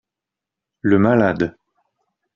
Le 0.81 0.97
malade. 0.97 1.55